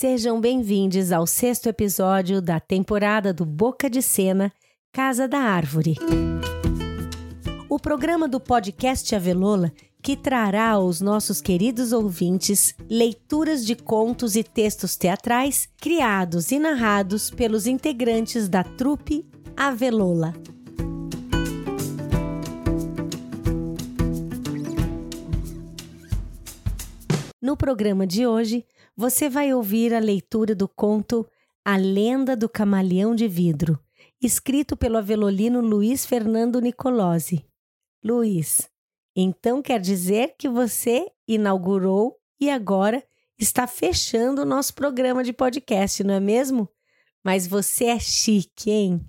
Sejam 0.00 0.40
bem-vindos 0.40 1.10
ao 1.10 1.26
sexto 1.26 1.66
episódio 1.68 2.40
da 2.40 2.60
temporada 2.60 3.34
do 3.34 3.44
Boca 3.44 3.90
de 3.90 4.00
Cena 4.00 4.52
Casa 4.92 5.26
da 5.26 5.40
Árvore. 5.40 5.96
O 7.68 7.80
programa 7.80 8.28
do 8.28 8.38
podcast 8.38 9.12
Avelola 9.16 9.72
que 10.00 10.16
trará 10.16 10.68
aos 10.68 11.00
nossos 11.00 11.40
queridos 11.40 11.92
ouvintes 11.92 12.76
leituras 12.88 13.66
de 13.66 13.74
contos 13.74 14.36
e 14.36 14.44
textos 14.44 14.94
teatrais 14.94 15.68
criados 15.80 16.52
e 16.52 16.60
narrados 16.60 17.28
pelos 17.28 17.66
integrantes 17.66 18.48
da 18.48 18.62
trupe 18.62 19.26
Avelola. 19.56 20.32
No 27.40 27.56
programa 27.56 28.04
de 28.04 28.26
hoje, 28.26 28.66
você 28.96 29.28
vai 29.28 29.54
ouvir 29.54 29.94
a 29.94 30.00
leitura 30.00 30.56
do 30.56 30.66
conto 30.66 31.24
A 31.64 31.76
Lenda 31.76 32.36
do 32.36 32.48
Camaleão 32.48 33.14
de 33.14 33.28
Vidro, 33.28 33.78
escrito 34.20 34.76
pelo 34.76 34.98
avelolino 34.98 35.60
Luiz 35.60 36.04
Fernando 36.04 36.60
Nicolosi. 36.60 37.46
Luiz, 38.04 38.68
então 39.14 39.62
quer 39.62 39.78
dizer 39.78 40.34
que 40.36 40.48
você 40.48 41.06
inaugurou 41.28 42.18
e 42.40 42.50
agora 42.50 43.04
está 43.38 43.68
fechando 43.68 44.42
o 44.42 44.44
nosso 44.44 44.74
programa 44.74 45.22
de 45.22 45.32
podcast, 45.32 46.02
não 46.02 46.14
é 46.14 46.20
mesmo? 46.20 46.68
Mas 47.22 47.46
você 47.46 47.84
é 47.84 48.00
chique, 48.00 48.68
hein? 48.68 49.00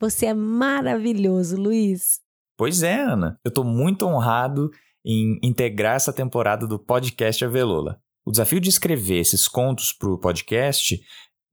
Você 0.00 0.26
é 0.26 0.34
maravilhoso, 0.34 1.56
Luiz. 1.56 2.20
Pois 2.58 2.82
é, 2.82 3.00
Ana. 3.00 3.38
Eu 3.44 3.50
estou 3.50 3.62
muito 3.62 4.04
honrado 4.04 4.68
em 5.06 5.38
integrar 5.44 5.94
essa 5.94 6.12
temporada 6.12 6.66
do 6.66 6.76
podcast 6.76 7.44
Avelola. 7.44 8.02
O 8.26 8.32
desafio 8.32 8.60
de 8.60 8.68
escrever 8.68 9.20
esses 9.20 9.46
contos 9.46 9.92
para 9.92 10.10
o 10.10 10.18
podcast 10.18 11.00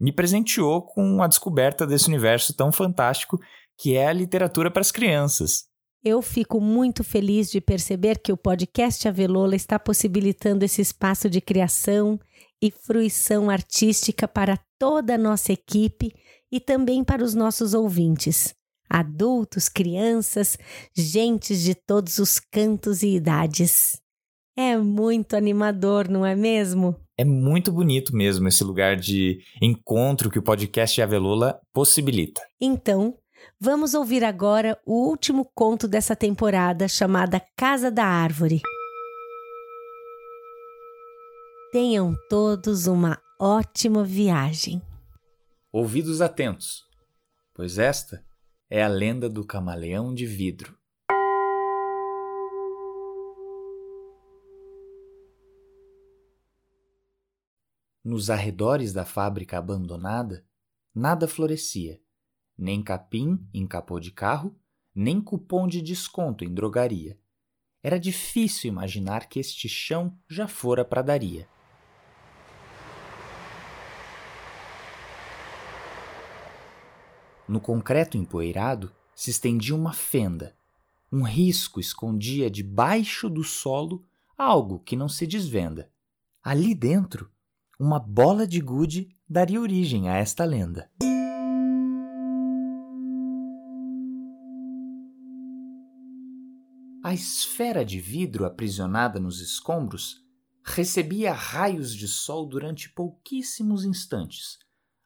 me 0.02 0.12
presenteou 0.12 0.82
com 0.82 1.22
a 1.22 1.28
descoberta 1.28 1.86
desse 1.86 2.08
universo 2.08 2.56
tão 2.56 2.72
fantástico 2.72 3.40
que 3.78 3.96
é 3.96 4.08
a 4.08 4.14
literatura 4.14 4.72
para 4.72 4.82
as 4.82 4.92
crianças. 4.92 5.66
Eu 6.04 6.24
fico 6.24 6.60
muito 6.60 7.04
feliz 7.04 7.52
de 7.52 7.62
perceber 7.62 8.20
que 8.20 8.34
o 8.34 8.38
podcast 8.38 9.08
Avelola 9.08 9.56
está 9.56 9.78
possibilitando 9.78 10.66
esse 10.66 10.82
espaço 10.82 11.30
de 11.30 11.40
criação 11.40 12.20
e 12.60 12.72
fruição 12.72 13.50
artística 13.50 14.28
para 14.28 14.60
toda 14.80 15.14
a 15.14 15.20
nossa 15.20 15.54
equipe 15.54 16.12
e 16.52 16.60
também 16.60 17.04
para 17.04 17.24
os 17.24 17.36
nossos 17.36 17.76
ouvintes, 17.76 18.56
adultos, 18.96 19.68
crianças, 19.68 20.58
gentes 20.96 21.62
de 21.62 21.76
todos 21.76 22.18
os 22.18 22.40
cantos 22.40 23.04
e 23.04 23.16
idades. 23.16 24.00
É 24.58 24.78
muito 24.78 25.36
animador, 25.36 26.08
não 26.08 26.26
é 26.26 26.34
mesmo? 26.34 26.96
É 27.18 27.26
muito 27.26 27.74
bonito 27.74 28.16
mesmo 28.16 28.48
esse 28.48 28.64
lugar 28.64 28.96
de 28.96 29.40
encontro 29.62 30.30
que 30.30 30.40
o 30.40 30.44
podcast 30.44 31.02
Avelula 31.02 31.60
possibilita. 31.74 32.42
Então, 32.60 33.18
vamos 33.60 33.94
ouvir 33.94 34.24
agora 34.24 34.80
o 34.86 35.10
último 35.10 35.46
conto 35.54 35.90
dessa 35.90 36.16
temporada 36.16 36.88
chamada 36.88 37.42
Casa 37.58 37.92
da 37.92 38.06
Árvore. 38.06 38.62
Tenham 41.74 42.16
todos 42.30 42.88
uma 42.88 43.22
ótima 43.38 44.06
viagem. 44.06 44.82
Ouvidos 45.70 46.22
atentos, 46.22 46.84
pois 47.54 47.78
esta 47.78 48.24
é 48.70 48.82
a 48.82 48.88
lenda 48.88 49.30
do 49.30 49.46
camaleão 49.46 50.14
de 50.14 50.26
vidro. 50.26 50.76
Nos 58.04 58.30
arredores 58.30 58.92
da 58.92 59.06
fábrica 59.06 59.58
abandonada, 59.58 60.46
nada 60.94 61.28
florescia, 61.28 62.02
nem 62.58 62.84
capim 62.84 63.48
em 63.54 63.68
capô 63.68 64.00
de 64.00 64.12
carro, 64.12 64.56
nem 64.94 65.22
cupom 65.22 65.68
de 65.68 65.82
desconto 65.82 66.44
em 66.44 66.52
drogaria. 66.52 67.20
Era 67.84 68.00
difícil 68.00 68.70
imaginar 68.70 69.28
que 69.28 69.40
este 69.40 69.70
chão 69.70 70.18
já 70.28 70.48
fora 70.48 70.84
pradaria. 70.84 71.48
No 77.48 77.60
concreto 77.60 78.18
empoeirado 78.18 78.92
se 79.16 79.30
estendia 79.30 79.76
uma 79.76 79.94
fenda. 79.94 80.56
Um 81.12 81.24
risco 81.24 81.80
escondia 81.80 82.50
debaixo 82.50 83.30
do 83.30 83.44
solo 83.44 84.04
algo 84.38 84.80
que 84.80 84.96
não 84.96 85.08
se 85.08 85.28
desvenda. 85.28 85.90
Ali 86.44 86.74
dentro 86.74 87.30
uma 87.80 88.00
bola 88.00 88.48
de 88.48 88.60
gude 88.60 89.16
daria 89.30 89.60
origem 89.60 90.10
a 90.10 90.18
esta 90.18 90.46
lenda. 90.46 90.90
A 97.04 97.14
esfera 97.14 97.86
de 97.86 98.00
vidro 98.00 98.46
aprisionada 98.46 99.20
nos 99.20 99.40
escombros 99.40 100.26
recebia 100.64 101.32
raios 101.32 101.94
de 101.94 102.08
sol 102.08 102.48
durante 102.48 102.90
pouquíssimos 102.90 103.86
instantes. 103.86 104.58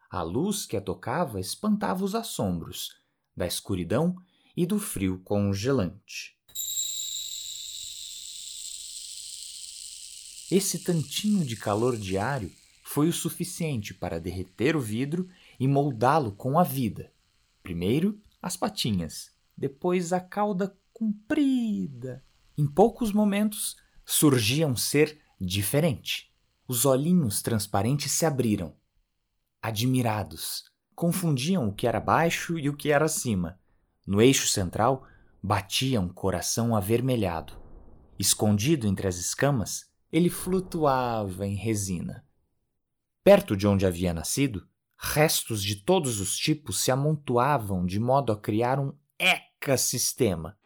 A 0.09 0.23
luz 0.23 0.65
que 0.65 0.75
a 0.75 0.81
tocava 0.81 1.39
espantava 1.39 2.03
os 2.03 2.15
assombros 2.15 2.95
da 3.37 3.45
escuridão 3.45 4.15
e 4.57 4.65
do 4.65 4.79
frio 4.79 5.19
congelante. 5.19 6.35
Esse 10.49 10.79
tantinho 10.79 11.45
de 11.45 11.55
calor 11.55 11.95
diário 11.95 12.51
foi 12.83 13.07
o 13.07 13.13
suficiente 13.13 13.93
para 13.93 14.19
derreter 14.19 14.75
o 14.75 14.81
vidro 14.81 15.29
e 15.59 15.67
moldá-lo 15.67 16.31
com 16.31 16.57
a 16.57 16.63
vida. 16.63 17.13
Primeiro 17.61 18.19
as 18.41 18.57
patinhas, 18.57 19.31
depois 19.55 20.11
a 20.11 20.19
cauda 20.19 20.75
comprida. 20.91 22.25
Em 22.57 22.65
poucos 22.65 23.11
momentos 23.11 23.77
surgia 24.03 24.67
um 24.67 24.75
ser 24.75 25.19
diferente. 25.39 26.33
Os 26.67 26.83
olhinhos 26.83 27.43
transparentes 27.43 28.11
se 28.11 28.25
abriram. 28.25 28.78
Admirados, 29.61 30.63
confundiam 30.95 31.67
o 31.67 31.73
que 31.73 31.85
era 31.85 31.99
baixo 31.99 32.57
e 32.57 32.69
o 32.69 32.77
que 32.77 32.91
era 32.91 33.09
cima. 33.09 33.59
No 34.07 34.21
eixo 34.21 34.47
central 34.47 35.05
batia 35.43 35.99
um 35.99 36.07
coração 36.07 36.73
avermelhado. 36.73 37.61
Escondido 38.17 38.87
entre 38.87 39.05
as 39.05 39.17
escamas, 39.17 39.91
ele 40.11 40.29
flutuava 40.29 41.45
em 41.45 41.55
resina. 41.55 42.25
Perto 43.21 43.55
de 43.55 43.67
onde 43.67 43.85
havia 43.85 44.13
nascido, 44.13 44.65
restos 44.97 45.61
de 45.61 45.75
todos 45.75 46.21
os 46.21 46.37
tipos 46.37 46.79
se 46.79 46.89
amontoavam 46.89 47.85
de 47.85 47.99
modo 47.99 48.31
a 48.31 48.39
criar 48.39 48.79
um 48.79 48.93
ecossistema. 49.17 50.57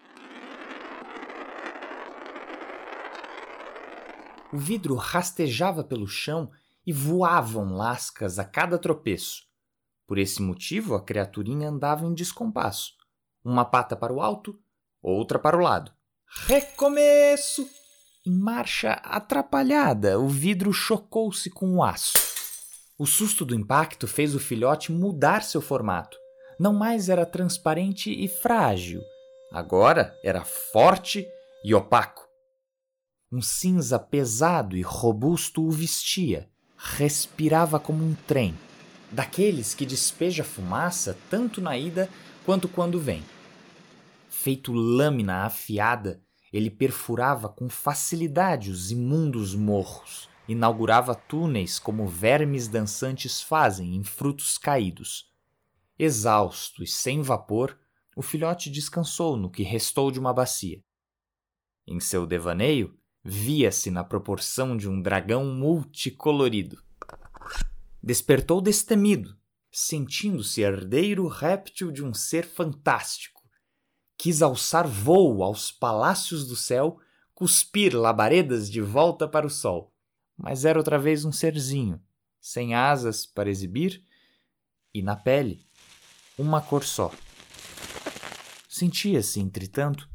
O 4.51 4.57
vidro 4.57 4.93
rastejava 4.93 5.83
pelo 5.83 6.07
chão 6.07 6.51
e 6.85 6.91
voavam 6.91 7.73
lascas 7.75 8.39
a 8.39 8.43
cada 8.43 8.77
tropeço. 8.77 9.43
Por 10.07 10.17
esse 10.17 10.41
motivo, 10.41 10.95
a 10.95 11.03
criaturinha 11.03 11.69
andava 11.69 12.05
em 12.05 12.13
descompasso. 12.13 12.91
Uma 13.43 13.65
pata 13.65 13.95
para 13.95 14.13
o 14.13 14.21
alto, 14.21 14.59
outra 15.01 15.39
para 15.39 15.57
o 15.57 15.61
lado. 15.61 15.91
Recomeço! 16.47 17.67
Em 18.25 18.37
marcha 18.37 18.93
atrapalhada, 19.03 20.17
o 20.19 20.27
vidro 20.29 20.71
chocou-se 20.71 21.49
com 21.49 21.75
o 21.75 21.83
aço. 21.83 22.17
O 22.97 23.05
susto 23.05 23.43
do 23.43 23.53
impacto 23.53 24.07
fez 24.07 24.33
o 24.33 24.39
filhote 24.39 24.91
mudar 24.91 25.43
seu 25.43 25.61
formato. 25.61 26.17
Não 26.59 26.73
mais 26.73 27.09
era 27.09 27.25
transparente 27.25 28.11
e 28.11 28.27
frágil, 28.27 29.01
agora 29.51 30.17
era 30.23 30.45
forte 30.45 31.27
e 31.65 31.73
opaco. 31.73 32.25
Um 33.31 33.41
cinza 33.41 33.99
pesado 33.99 34.77
e 34.77 34.81
robusto 34.81 35.63
o 35.63 35.71
vestia, 35.71 36.49
respirava 36.85 37.79
como 37.79 38.03
um 38.03 38.13
trem, 38.13 38.53
daqueles 39.09 39.73
que 39.73 39.85
despeja 39.85 40.43
fumaça 40.43 41.17
tanto 41.29 41.61
na 41.61 41.77
ida 41.77 42.09
quanto 42.45 42.67
quando 42.67 42.99
vem. 42.99 43.23
Feito 44.29 44.73
lâmina 44.73 45.45
afiada, 45.45 46.21
ele 46.51 46.69
perfurava 46.69 47.47
com 47.47 47.69
facilidade 47.69 48.69
os 48.69 48.91
imundos 48.91 49.55
morros, 49.55 50.29
inaugurava 50.45 51.15
túneis 51.15 51.79
como 51.79 52.05
vermes 52.05 52.67
dançantes 52.67 53.41
fazem 53.41 53.95
em 53.95 54.03
frutos 54.03 54.57
caídos. 54.57 55.31
Exausto 55.97 56.83
e 56.83 56.87
sem 56.87 57.21
vapor, 57.21 57.79
o 58.13 58.21
filhote 58.21 58.69
descansou 58.69 59.37
no 59.37 59.49
que 59.49 59.63
restou 59.63 60.11
de 60.11 60.19
uma 60.19 60.33
bacia. 60.33 60.83
Em 61.87 61.99
seu 62.01 62.27
devaneio, 62.27 62.93
via-se 63.23 63.89
na 63.89 64.03
proporção 64.03 64.75
de 64.75 64.89
um 64.89 65.01
dragão 65.01 65.45
multicolorido. 65.45 66.81
Despertou 68.01 68.59
destemido, 68.59 69.37
sentindo-se 69.71 70.61
herdeiro 70.61 71.27
réptil 71.27 71.91
de 71.91 72.03
um 72.03 72.13
ser 72.13 72.45
fantástico 72.45 73.33
quis 74.23 74.41
alçar 74.41 74.87
voo 74.87 75.43
aos 75.43 75.69
palácios 75.69 76.47
do 76.47 76.55
céu, 76.55 76.97
cuspir 77.33 77.93
labaredas 77.93 78.71
de 78.71 78.79
volta 78.79 79.27
para 79.27 79.45
o 79.45 79.49
sol. 79.49 79.93
Mas 80.37 80.63
era 80.63 80.79
outra 80.79 80.97
vez 80.97 81.25
um 81.25 81.31
serzinho, 81.33 82.01
sem 82.39 82.73
asas 82.73 83.25
para 83.25 83.49
exibir, 83.49 84.01
e 84.93 85.01
na 85.01 85.17
pele, 85.17 85.67
uma 86.37 86.61
cor 86.61 86.85
só. 86.85 87.11
Sentia-se, 88.69 89.41
entretanto, 89.41 90.09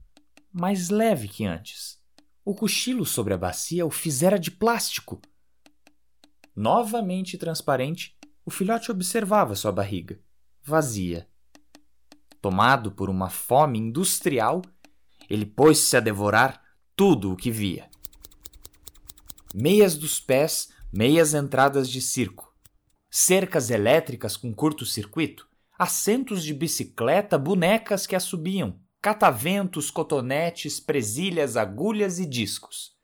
mais 0.51 0.89
leve 0.89 1.29
que 1.29 1.45
antes. 1.45 1.98
O 2.51 2.55
cochilo 2.55 3.05
sobre 3.05 3.35
a 3.35 3.37
bacia 3.37 3.85
o 3.85 3.91
fizera 3.91 4.39
de 4.39 4.51
plástico. 4.51 5.21
Novamente 6.57 7.37
transparente, 7.37 8.17
o 8.43 8.51
filhote 8.51 8.91
observava 8.91 9.55
sua 9.55 9.71
barriga, 9.71 10.19
vazia. 10.63 11.29
Tomado 12.41 12.91
por 12.91 13.11
uma 13.11 13.29
fome 13.29 13.79
industrial, 13.79 14.63
ele 15.29 15.45
pôs-se 15.45 15.95
a 15.95 16.01
devorar 16.01 16.63
tudo 16.97 17.31
o 17.31 17.37
que 17.37 17.51
via. 17.51 17.91
Meias 19.55 19.95
dos 19.95 20.19
pés, 20.19 20.71
meias 20.91 21.35
entradas 21.35 21.87
de 21.87 22.01
circo, 22.01 22.51
cercas 23.11 23.69
elétricas 23.69 24.39
com 24.39 24.55
curto-circuito, 24.55 25.47
assentos 25.79 26.43
de 26.43 26.55
bicicleta, 26.55 27.37
bonecas 27.37 28.07
que 28.07 28.17
a 28.17 28.21
subiam, 28.21 28.81
cataventos, 29.09 29.91
cotonetes, 29.91 30.79
presilhas, 30.79 31.57
agulhas 31.57 32.19
e 32.19 32.27
discos. 32.27 32.95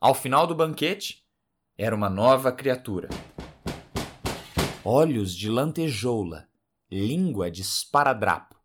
Ao 0.00 0.12
final 0.12 0.44
do 0.44 0.56
banquete, 0.56 1.24
era 1.78 1.94
uma 1.94 2.10
nova 2.10 2.50
criatura. 2.50 3.08
Olhos 4.84 5.32
de 5.32 5.48
lantejoula, 5.48 6.48
língua 6.90 7.48
de 7.48 7.62
esparadrapo, 7.62 8.56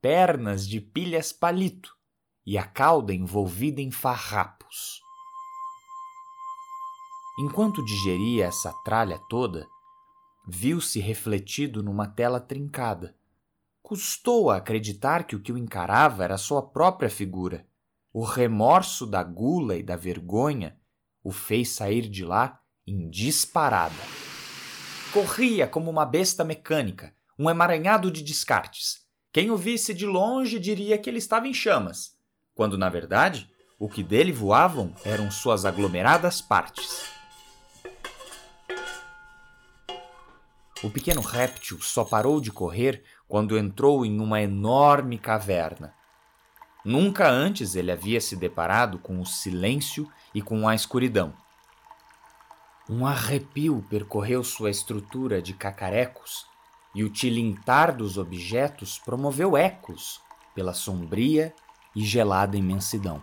pernas 0.00 0.66
de 0.66 0.80
pilhas 0.80 1.32
palito 1.32 1.96
e 2.44 2.58
a 2.58 2.66
cauda 2.66 3.14
envolvida 3.14 3.80
em 3.80 3.92
farrapos. 3.92 5.00
Enquanto 7.38 7.84
digeria 7.84 8.46
essa 8.46 8.72
tralha 8.84 9.20
toda, 9.28 9.68
viu-se 10.48 10.98
refletido 10.98 11.80
numa 11.80 12.08
tela 12.08 12.40
trincada. 12.40 13.16
Custou 13.86 14.50
a 14.50 14.56
acreditar 14.56 15.22
que 15.22 15.36
o 15.36 15.40
que 15.40 15.52
o 15.52 15.56
encarava 15.56 16.24
era 16.24 16.36
sua 16.36 16.60
própria 16.60 17.08
figura. 17.08 17.64
O 18.12 18.24
remorso 18.24 19.06
da 19.06 19.22
gula 19.22 19.76
e 19.76 19.82
da 19.84 19.94
vergonha 19.94 20.76
o 21.22 21.30
fez 21.30 21.68
sair 21.68 22.08
de 22.08 22.24
lá 22.24 22.58
em 22.84 23.08
disparada. 23.08 23.94
Corria 25.12 25.68
como 25.68 25.88
uma 25.88 26.04
besta 26.04 26.42
mecânica, 26.42 27.14
um 27.38 27.48
emaranhado 27.48 28.10
de 28.10 28.24
descartes. 28.24 29.06
Quem 29.32 29.52
o 29.52 29.56
visse 29.56 29.94
de 29.94 30.04
longe 30.04 30.58
diria 30.58 30.98
que 30.98 31.08
ele 31.08 31.18
estava 31.18 31.46
em 31.46 31.54
chamas, 31.54 32.18
quando 32.56 32.76
na 32.76 32.88
verdade 32.88 33.48
o 33.78 33.88
que 33.88 34.02
dele 34.02 34.32
voavam 34.32 34.92
eram 35.04 35.30
suas 35.30 35.64
aglomeradas 35.64 36.42
partes. 36.42 37.14
O 40.82 40.90
pequeno 40.90 41.22
réptil 41.22 41.80
só 41.80 42.04
parou 42.04 42.40
de 42.40 42.52
correr 42.52 43.02
quando 43.28 43.58
entrou 43.58 44.04
em 44.04 44.20
uma 44.20 44.40
enorme 44.40 45.18
caverna. 45.18 45.94
Nunca 46.84 47.28
antes 47.28 47.74
ele 47.74 47.90
havia 47.90 48.20
se 48.20 48.36
deparado 48.36 48.98
com 48.98 49.20
o 49.20 49.26
silêncio 49.26 50.10
e 50.34 50.40
com 50.40 50.68
a 50.68 50.74
escuridão. 50.74 51.34
Um 52.88 53.04
arrepio 53.04 53.84
percorreu 53.90 54.44
sua 54.44 54.70
estrutura 54.70 55.42
de 55.42 55.52
cacarecos 55.52 56.46
e 56.94 57.02
o 57.02 57.10
tilintar 57.10 57.94
dos 57.96 58.16
objetos 58.16 58.98
promoveu 58.98 59.56
ecos 59.56 60.20
pela 60.54 60.72
sombria 60.72 61.52
e 61.94 62.04
gelada 62.04 62.56
imensidão. 62.56 63.22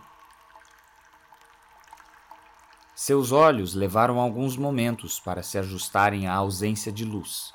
Seus 2.94 3.32
olhos 3.32 3.74
levaram 3.74 4.20
alguns 4.20 4.56
momentos 4.56 5.18
para 5.18 5.42
se 5.42 5.58
ajustarem 5.58 6.28
à 6.28 6.34
ausência 6.34 6.92
de 6.92 7.04
luz. 7.04 7.52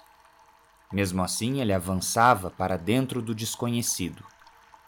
Mesmo 0.92 1.22
assim, 1.22 1.62
ele 1.62 1.74
avançava 1.74 2.50
para 2.50 2.78
dentro 2.78 3.22
do 3.22 3.36
desconhecido. 3.36 4.24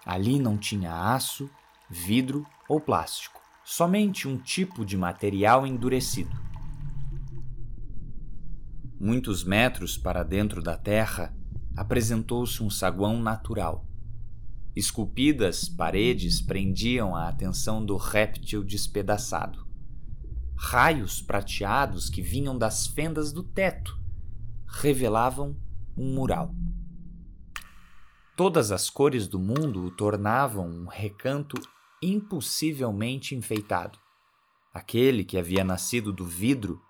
Ali 0.05 0.39
não 0.39 0.57
tinha 0.57 1.13
aço, 1.13 1.49
vidro 1.89 2.45
ou 2.67 2.79
plástico, 2.79 3.39
somente 3.63 4.27
um 4.27 4.37
tipo 4.37 4.85
de 4.85 4.97
material 4.97 5.65
endurecido. 5.65 6.35
Muitos 8.99 9.43
metros 9.43 9.97
para 9.97 10.23
dentro 10.23 10.61
da 10.61 10.77
terra, 10.77 11.35
apresentou-se 11.75 12.61
um 12.61 12.69
saguão 12.69 13.19
natural. 13.21 13.85
Esculpidas 14.75 15.69
paredes 15.69 16.41
prendiam 16.41 17.15
a 17.15 17.27
atenção 17.27 17.85
do 17.85 17.97
réptil 17.97 18.63
despedaçado 18.63 19.71
raios 20.63 21.23
prateados 21.23 22.07
que 22.07 22.21
vinham 22.21 22.55
das 22.55 22.85
fendas 22.85 23.33
do 23.33 23.41
teto 23.41 23.99
revelavam 24.67 25.57
um 25.97 26.13
mural. 26.13 26.53
Todas 28.35 28.71
as 28.71 28.89
cores 28.89 29.27
do 29.27 29.37
mundo 29.37 29.85
o 29.85 29.91
tornavam 29.91 30.67
um 30.67 30.87
recanto 30.87 31.55
impossivelmente 32.01 33.35
enfeitado. 33.35 33.99
Aquele 34.73 35.23
que 35.23 35.37
havia 35.37 35.63
nascido 35.63 36.13
do 36.13 36.25
vidro 36.25 36.81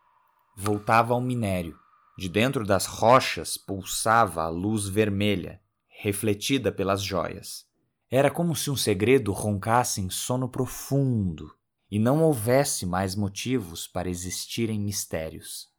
voltava 0.56 1.14
ao 1.14 1.22
minério. 1.22 1.78
De 2.18 2.30
dentro 2.30 2.66
das 2.66 2.86
rochas 2.86 3.58
pulsava 3.58 4.44
a 4.44 4.50
luz 4.50 4.88
vermelha, 4.88 5.60
refletida 5.88 6.72
pelas 6.72 7.02
joias. 7.02 7.66
Era 8.10 8.30
como 8.30 8.56
se 8.56 8.70
um 8.70 8.76
segredo 8.76 9.32
roncasse 9.32 10.02
em 10.02 10.10
sono 10.10 10.48
profundo 10.48 11.52
e 11.90 11.98
não 11.98 12.22
houvesse 12.22 12.86
mais 12.86 13.16
motivos 13.16 13.88
para 13.88 14.10
existirem 14.10 14.80
mistérios. 14.80 15.71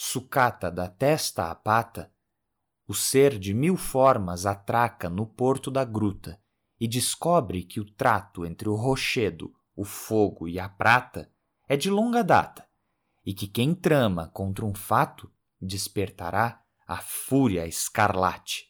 Sucata 0.00 0.70
da 0.70 0.86
testa 0.86 1.50
à 1.50 1.54
pata, 1.56 2.14
o 2.86 2.94
ser 2.94 3.36
de 3.36 3.52
mil 3.52 3.76
formas 3.76 4.46
atraca 4.46 5.10
no 5.10 5.26
porto 5.26 5.72
da 5.72 5.84
gruta 5.84 6.40
e 6.78 6.86
descobre 6.86 7.64
que 7.64 7.80
o 7.80 7.84
trato 7.84 8.46
entre 8.46 8.68
o 8.68 8.76
rochedo, 8.76 9.52
o 9.74 9.84
fogo 9.84 10.46
e 10.46 10.56
a 10.56 10.68
prata 10.68 11.28
é 11.66 11.76
de 11.76 11.90
longa 11.90 12.22
data 12.22 12.64
e 13.26 13.34
que 13.34 13.48
quem 13.48 13.74
trama 13.74 14.28
contra 14.28 14.64
um 14.64 14.72
fato 14.72 15.28
despertará 15.60 16.62
a 16.86 16.98
fúria 16.98 17.66
escarlate. 17.66 18.67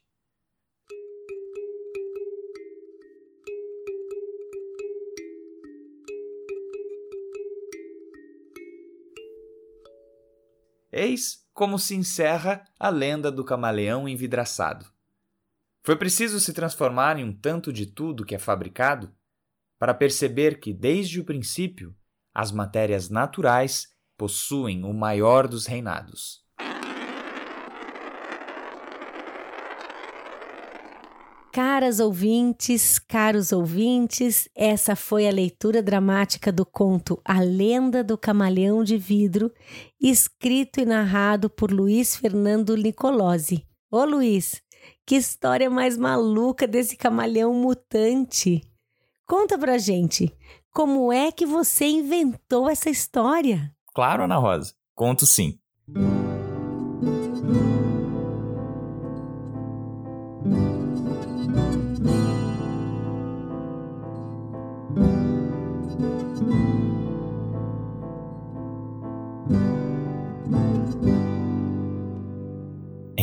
Eis 10.90 11.46
como 11.52 11.78
se 11.78 11.94
encerra 11.94 12.64
a 12.78 12.88
lenda 12.88 13.30
do 13.30 13.44
camaleão 13.44 14.08
envidraçado. 14.08 14.86
Foi 15.82 15.96
preciso 15.96 16.38
se 16.40 16.52
transformar 16.52 17.18
em 17.18 17.24
um 17.24 17.32
tanto 17.32 17.72
de 17.72 17.86
tudo 17.86 18.24
que 18.24 18.34
é 18.34 18.38
fabricado 18.38 19.12
para 19.78 19.94
perceber 19.94 20.60
que, 20.60 20.72
desde 20.72 21.20
o 21.20 21.24
princípio, 21.24 21.96
as 22.34 22.52
matérias 22.52 23.08
naturais 23.08 23.88
possuem 24.16 24.84
o 24.84 24.92
maior 24.92 25.46
dos 25.46 25.66
reinados. 25.66 26.44
Caras 31.60 31.98
ouvintes, 31.98 33.00
caros 33.00 33.50
ouvintes, 33.50 34.48
essa 34.54 34.94
foi 34.94 35.26
a 35.26 35.32
leitura 35.32 35.82
dramática 35.82 36.52
do 36.52 36.64
conto 36.64 37.20
A 37.24 37.40
Lenda 37.40 38.04
do 38.04 38.16
Camaleão 38.16 38.84
de 38.84 38.96
Vidro, 38.96 39.52
escrito 40.00 40.78
e 40.78 40.86
narrado 40.86 41.50
por 41.50 41.72
Luiz 41.72 42.14
Fernando 42.14 42.76
Nicolosi. 42.76 43.66
Ô 43.90 44.04
Luiz, 44.04 44.62
que 45.04 45.16
história 45.16 45.68
mais 45.68 45.98
maluca 45.98 46.64
desse 46.64 46.96
camaleão 46.96 47.52
mutante! 47.52 48.62
Conta 49.26 49.58
pra 49.58 49.78
gente, 49.78 50.32
como 50.70 51.12
é 51.12 51.32
que 51.32 51.44
você 51.44 51.86
inventou 51.86 52.70
essa 52.70 52.88
história? 52.88 53.74
Claro, 53.92 54.22
Ana 54.22 54.36
Rosa, 54.36 54.74
conto 54.94 55.26
sim. 55.26 55.58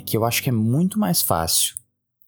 Que 0.06 0.16
eu 0.16 0.24
acho 0.24 0.42
que 0.44 0.50
é 0.50 0.54
muito 0.54 1.00
mais 1.00 1.22
fácil 1.22 1.76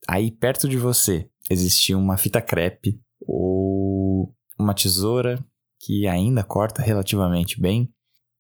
aí 0.08 0.32
perto 0.32 0.68
de 0.68 0.78
você 0.78 1.30
existir 1.50 1.96
uma 1.96 2.18
fita 2.18 2.42
crepe 2.42 3.00
ou 3.22 4.34
uma 4.58 4.74
tesoura 4.74 5.44
que 5.80 6.08
ainda 6.08 6.44
corta 6.44 6.82
relativamente 6.82 7.60
bem, 7.62 7.92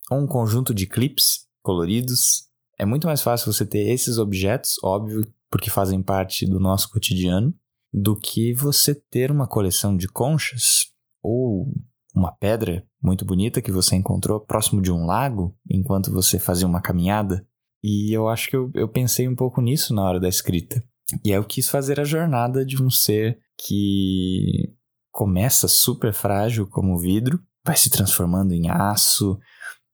ou 0.09 0.19
um 0.19 0.27
conjunto 0.27 0.73
de 0.73 0.87
clips 0.87 1.47
coloridos. 1.61 2.47
É 2.79 2.85
muito 2.85 3.07
mais 3.07 3.21
fácil 3.21 3.51
você 3.51 3.65
ter 3.65 3.89
esses 3.89 4.17
objetos, 4.17 4.75
óbvio, 4.83 5.31
porque 5.49 5.69
fazem 5.69 6.01
parte 6.01 6.45
do 6.45 6.59
nosso 6.59 6.89
cotidiano, 6.89 7.53
do 7.93 8.17
que 8.17 8.53
você 8.53 8.95
ter 8.95 9.31
uma 9.31 9.47
coleção 9.47 9.95
de 9.95 10.07
conchas 10.07 10.87
ou 11.21 11.71
uma 12.13 12.31
pedra 12.31 12.85
muito 13.01 13.23
bonita 13.23 13.61
que 13.61 13.71
você 13.71 13.95
encontrou 13.95 14.39
próximo 14.39 14.81
de 14.81 14.91
um 14.91 15.05
lago 15.05 15.55
enquanto 15.69 16.11
você 16.11 16.39
fazia 16.39 16.67
uma 16.67 16.81
caminhada. 16.81 17.45
E 17.89 18.11
eu 18.11 18.27
acho 18.27 18.49
que 18.49 18.55
eu, 18.57 18.69
eu 18.73 18.89
pensei 18.89 19.29
um 19.29 19.35
pouco 19.35 19.61
nisso 19.61 19.93
na 19.93 20.03
hora 20.03 20.19
da 20.19 20.27
escrita. 20.27 20.83
E 21.23 21.31
eu 21.31 21.45
quis 21.45 21.69
fazer 21.69 22.01
a 22.01 22.03
jornada 22.03 22.65
de 22.65 22.83
um 22.83 22.89
ser 22.89 23.39
que 23.57 24.73
começa 25.09 25.69
super 25.69 26.13
frágil 26.13 26.67
como 26.67 26.99
vidro, 26.99 27.39
vai 27.65 27.77
se 27.77 27.89
transformando 27.89 28.51
em 28.51 28.69
aço, 28.69 29.39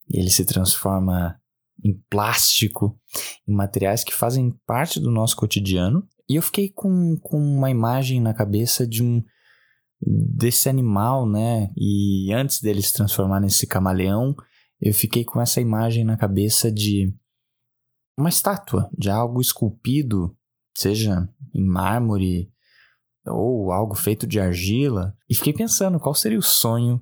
ele 0.10 0.32
se 0.32 0.44
transforma 0.44 1.40
em 1.86 1.94
plástico, 2.10 3.00
em 3.48 3.54
materiais 3.54 4.04
que 4.04 4.12
fazem 4.14 4.58
parte 4.66 5.00
do 5.00 5.12
nosso 5.12 5.36
cotidiano. 5.36 6.04
E 6.28 6.36
eu 6.36 6.42
fiquei 6.42 6.70
com, 6.70 7.16
com 7.22 7.38
uma 7.38 7.70
imagem 7.70 8.20
na 8.20 8.34
cabeça 8.34 8.88
de 8.88 9.04
um 9.04 9.24
desse 10.02 10.68
animal, 10.68 11.30
né? 11.30 11.70
E 11.78 12.34
antes 12.34 12.60
dele 12.60 12.82
se 12.82 12.92
transformar 12.92 13.40
nesse 13.40 13.68
camaleão, 13.68 14.36
eu 14.82 14.94
fiquei 14.96 15.24
com 15.24 15.40
essa 15.40 15.62
imagem 15.62 16.04
na 16.04 16.18
cabeça 16.18 16.72
de 16.72 17.14
uma 18.18 18.30
estátua, 18.30 18.90
de 18.98 19.10
algo 19.10 19.42
esculpido, 19.42 20.36
seja 20.78 21.28
em 21.54 21.66
mármore 21.66 22.52
ou 23.26 23.72
algo 23.72 23.96
feito 23.96 24.28
de 24.28 24.40
argila, 24.40 25.16
e 25.30 25.36
fiquei 25.36 25.54
pensando 25.54 26.00
qual 26.00 26.14
seria 26.14 26.38
o 26.38 26.44
sonho 26.44 27.02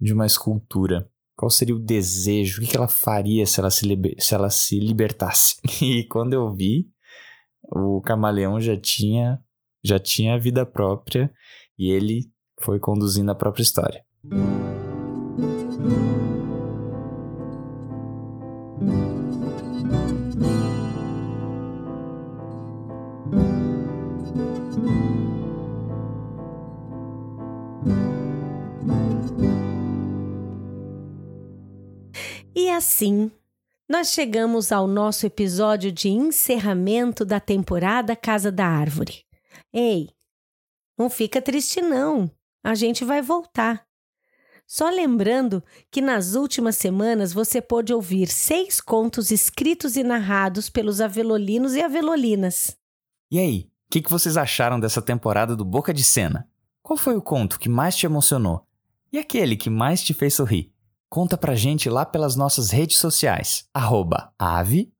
de 0.00 0.12
uma 0.12 0.26
escultura. 0.26 1.10
Qual 1.36 1.50
seria 1.50 1.74
o 1.74 1.78
desejo? 1.78 2.62
O 2.62 2.66
que 2.66 2.76
ela 2.76 2.88
faria 2.88 3.44
se 3.46 3.60
ela 3.60 3.70
se, 3.70 3.84
se, 4.18 4.34
ela 4.34 4.48
se 4.48 4.78
libertasse? 4.78 5.56
E 5.82 6.04
quando 6.04 6.32
eu 6.32 6.54
vi, 6.54 6.88
o 7.70 8.00
camaleão 8.00 8.60
já 8.60 8.76
tinha 8.76 9.38
já 9.84 10.00
tinha 10.00 10.38
vida 10.38 10.66
própria 10.66 11.30
e 11.78 11.90
ele 11.90 12.22
foi 12.60 12.80
conduzindo 12.80 13.30
a 13.30 13.34
própria 13.34 13.62
história. 13.62 14.04
Assim, 32.76 33.30
nós 33.88 34.08
chegamos 34.08 34.70
ao 34.72 34.86
nosso 34.86 35.26
episódio 35.26 35.90
de 35.90 36.08
encerramento 36.08 37.24
da 37.24 37.40
temporada 37.40 38.14
Casa 38.14 38.52
da 38.52 38.66
Árvore. 38.66 39.24
Ei, 39.72 40.10
não 40.98 41.10
fica 41.10 41.42
triste 41.42 41.80
não 41.80 42.30
a 42.66 42.74
gente 42.74 43.04
vai 43.04 43.22
voltar. 43.22 43.86
Só 44.66 44.90
lembrando 44.90 45.62
que 45.88 46.00
nas 46.00 46.34
últimas 46.34 46.74
semanas 46.74 47.32
você 47.32 47.62
pôde 47.62 47.94
ouvir 47.94 48.26
seis 48.26 48.80
contos 48.80 49.30
escritos 49.30 49.94
e 49.94 50.02
narrados 50.02 50.68
pelos 50.68 51.00
avelolinos 51.00 51.76
e 51.76 51.80
avelolinas. 51.80 52.76
E 53.30 53.38
aí, 53.38 53.70
o 53.86 53.92
que, 53.92 54.02
que 54.02 54.10
vocês 54.10 54.36
acharam 54.36 54.80
dessa 54.80 55.00
temporada 55.00 55.54
do 55.54 55.64
Boca 55.64 55.94
de 55.94 56.02
Cena? 56.02 56.48
Qual 56.82 56.96
foi 56.96 57.16
o 57.16 57.22
conto 57.22 57.60
que 57.60 57.68
mais 57.68 57.96
te 57.96 58.04
emocionou? 58.04 58.66
E 59.12 59.18
aquele 59.18 59.56
que 59.56 59.70
mais 59.70 60.02
te 60.02 60.12
fez 60.12 60.34
sorrir? 60.34 60.72
Conta 61.16 61.38
pra 61.38 61.54
gente 61.54 61.88
lá 61.88 62.04
pelas 62.04 62.36
nossas 62.36 62.70
redes 62.70 62.98
sociais, 62.98 63.64
arroba 63.72 64.30
ave, 64.38 64.92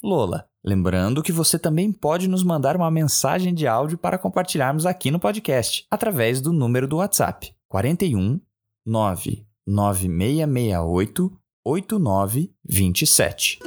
lola. 0.00 0.46
Lembrando 0.64 1.20
que 1.20 1.32
você 1.32 1.58
também 1.58 1.90
pode 1.90 2.28
nos 2.28 2.44
mandar 2.44 2.76
uma 2.76 2.88
mensagem 2.92 3.52
de 3.52 3.66
áudio 3.66 3.98
para 3.98 4.16
compartilharmos 4.16 4.86
aqui 4.86 5.10
no 5.10 5.18
podcast, 5.18 5.84
através 5.90 6.40
do 6.40 6.52
número 6.52 6.86
do 6.86 6.98
WhatsApp 6.98 7.52
41 7.68 8.40
99668 8.86 11.32
8927. 11.64 13.58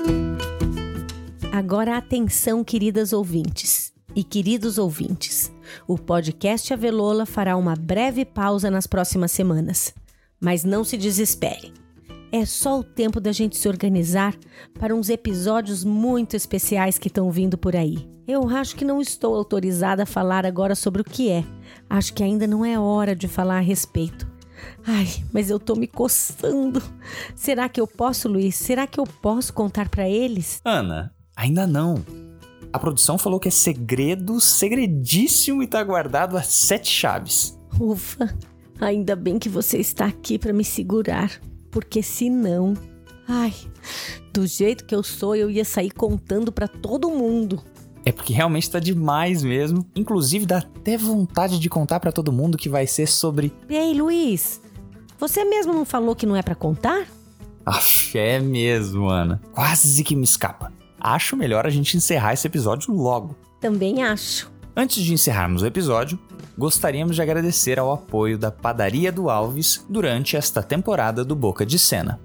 Agora 1.52 1.98
atenção, 1.98 2.64
queridas 2.64 3.12
ouvintes 3.12 3.94
e 4.16 4.24
queridos 4.24 4.78
ouvintes. 4.78 5.52
O 5.86 5.98
podcast 5.98 6.74
Avelola 6.74 7.26
fará 7.26 7.58
uma 7.58 7.76
breve 7.76 8.24
pausa 8.24 8.72
nas 8.72 8.88
próximas 8.88 9.34
semanas, 9.34 9.94
mas 10.46 10.64
não 10.64 10.84
se 10.84 10.96
desesperem 10.96 11.74
é 12.32 12.46
só 12.46 12.80
o 12.80 12.84
tempo 12.84 13.22
da 13.22 13.32
gente 13.32 13.56
se 13.56 13.68
organizar 13.68 14.36
para 14.78 14.94
uns 14.94 15.10
episódios 15.10 15.86
muito 15.86 16.36
especiais 16.36 16.98
que 16.98 17.08
estão 17.08 17.32
vindo 17.32 17.58
por 17.58 17.76
aí. 17.78 18.10
Eu 18.28 18.50
acho 18.50 18.76
que 18.76 18.84
não 18.84 19.00
estou 19.00 19.36
autorizada 19.36 20.04
a 20.04 20.06
falar 20.06 20.46
agora 20.46 20.76
sobre 20.76 21.02
o 21.02 21.06
que 21.06 21.32
é. 21.32 21.46
Acho 21.90 22.14
que 22.14 22.24
ainda 22.24 22.46
não 22.46 22.66
é 22.66 22.78
hora 22.78 23.16
de 23.16 23.28
falar 23.28 23.58
a 23.58 23.62
respeito. 23.62 24.28
Ai, 24.86 25.08
mas 25.32 25.50
eu 25.50 25.60
tô 25.60 25.76
me 25.76 25.88
coçando. 25.88 26.82
Será 27.36 27.70
que 27.70 27.80
eu 27.80 27.88
posso, 27.88 28.28
Luiz? 28.28 28.56
Será 28.56 28.86
que 28.86 29.00
eu 29.00 29.06
posso 29.06 29.54
contar 29.54 29.88
para 29.88 30.10
eles? 30.10 30.60
Ana, 30.66 31.14
ainda 31.38 31.66
não. 31.66 32.04
A 32.74 32.80
produção 32.80 33.18
falou 33.18 33.40
que 33.40 33.48
é 33.48 33.52
segredo, 33.52 34.42
segredíssimo 34.42 35.64
e 35.64 35.68
tá 35.68 35.82
guardado 35.82 36.36
a 36.36 36.44
sete 36.44 36.90
chaves. 36.90 37.58
Ufa, 37.80 38.36
ainda 38.80 39.16
bem 39.16 39.40
que 39.40 39.50
você 39.50 39.78
está 39.78 40.06
aqui 40.06 40.38
para 40.38 40.54
me 40.54 40.64
segurar 40.64 41.40
porque 41.76 42.02
senão, 42.02 42.74
ai, 43.28 43.54
do 44.34 44.48
jeito 44.48 44.86
que 44.86 44.96
eu 44.96 45.04
sou, 45.04 45.36
eu 45.36 45.52
ia 45.52 45.66
sair 45.66 45.92
contando 45.92 46.50
para 46.50 46.70
todo 46.70 47.10
mundo. 47.10 47.62
É 48.06 48.14
porque 48.14 48.32
realmente 48.32 48.72
tá 48.72 48.80
demais 48.80 49.44
mesmo. 49.44 49.86
Inclusive 49.94 50.46
dá 50.46 50.60
até 50.60 50.96
vontade 50.98 51.60
de 51.60 51.68
contar 51.68 52.00
para 52.00 52.14
todo 52.14 52.32
mundo 52.32 52.58
que 52.58 52.70
vai 52.70 52.88
ser 52.88 53.08
sobre. 53.08 53.52
Ei, 53.68 53.94
Luiz, 53.94 54.62
você 55.20 55.44
mesmo 55.44 55.74
não 55.74 55.84
falou 55.84 56.16
que 56.16 56.26
não 56.26 56.38
é 56.38 56.42
para 56.42 56.56
contar? 56.56 57.08
Aff, 57.66 58.18
é 58.18 58.40
mesmo, 58.40 59.10
Ana. 59.10 59.42
Quase 59.52 60.02
que 60.02 60.16
me 60.16 60.24
escapa. 60.24 60.72
Acho 60.98 61.36
melhor 61.36 61.68
a 61.68 61.70
gente 61.70 61.98
encerrar 61.98 62.32
esse 62.32 62.48
episódio 62.48 62.94
logo. 62.94 63.36
Também 63.60 64.02
acho. 64.02 64.50
Antes 64.78 65.02
de 65.04 65.14
encerrarmos 65.14 65.62
o 65.62 65.66
episódio, 65.66 66.20
gostaríamos 66.58 67.16
de 67.16 67.22
agradecer 67.22 67.80
ao 67.80 67.94
apoio 67.94 68.38
da 68.38 68.52
Padaria 68.52 69.10
do 69.10 69.30
Alves 69.30 69.86
durante 69.88 70.36
esta 70.36 70.62
temporada 70.62 71.24
do 71.24 71.34
Boca 71.34 71.66
de 71.66 71.80
Cena. 71.80 72.20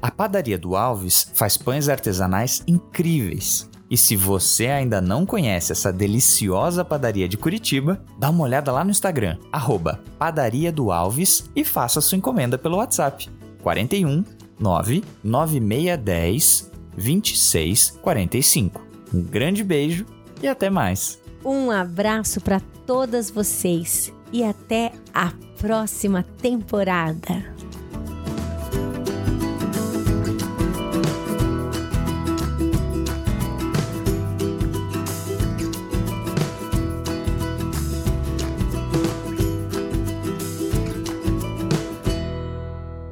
A 0.00 0.08
Padaria 0.08 0.56
do 0.56 0.76
Alves 0.76 1.28
faz 1.34 1.56
pães 1.56 1.88
artesanais 1.88 2.62
incríveis. 2.64 3.68
E 3.90 3.96
se 3.96 4.14
você 4.14 4.68
ainda 4.68 5.00
não 5.00 5.26
conhece 5.26 5.72
essa 5.72 5.92
deliciosa 5.92 6.84
padaria 6.84 7.28
de 7.28 7.36
Curitiba, 7.36 8.00
dá 8.18 8.30
uma 8.30 8.44
olhada 8.44 8.70
lá 8.70 8.84
no 8.84 8.90
Instagram, 8.90 9.36
arroba 9.50 9.98
Padaria 10.16 10.70
do 10.70 10.92
Alves 10.92 11.50
e 11.56 11.64
faça 11.64 12.00
sua 12.00 12.18
encomenda 12.18 12.56
pelo 12.56 12.76
WhatsApp 12.76 13.28
41 13.62 14.22
99610 14.60 16.70
2645. 16.96 18.80
Um 19.12 19.22
grande 19.22 19.64
beijo 19.64 20.06
e 20.40 20.46
até 20.46 20.70
mais! 20.70 21.25
Um 21.48 21.70
abraço 21.70 22.40
para 22.40 22.58
todas 22.84 23.30
vocês 23.30 24.12
e 24.32 24.42
até 24.42 24.90
a 25.14 25.32
próxima 25.60 26.24
temporada. 26.24 27.54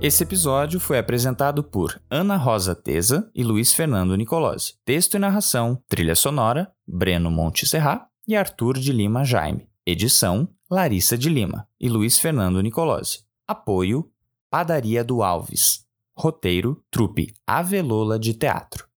Esse 0.02 0.24
episódio 0.24 0.80
foi 0.80 0.98
apresentado 0.98 1.62
por 1.62 2.02
Ana 2.10 2.36
Rosa 2.36 2.74
Teza 2.74 3.30
e 3.32 3.44
Luiz 3.44 3.72
Fernando 3.72 4.16
Nicolosi. 4.16 4.74
Texto 4.84 5.14
e 5.14 5.20
narração, 5.20 5.80
trilha 5.88 6.16
sonora, 6.16 6.68
Breno 6.84 7.30
Monte 7.30 7.64
Serra 7.64 8.08
e 8.26 8.35
Arthur 8.35 8.78
de 8.78 8.93
Lima 8.93 9.25
Jaime. 9.25 9.69
Edição: 9.87 10.49
Larissa 10.71 11.16
de 11.16 11.28
Lima 11.28 11.69
e 11.78 11.88
Luiz 11.88 12.19
Fernando 12.19 12.61
Nicolosi. 12.61 13.25
Apoio: 13.47 14.11
Padaria 14.50 15.04
do 15.04 15.23
Alves. 15.23 15.85
Roteiro: 16.16 16.83
Trupe 16.90 17.35
Avelola 17.47 18.19
de 18.19 18.35
Teatro. 18.35 18.88